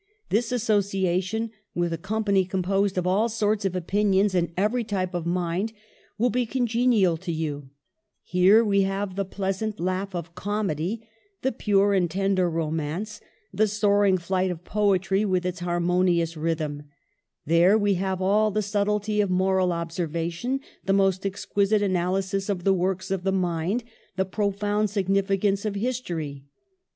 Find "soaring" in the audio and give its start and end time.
13.67-14.17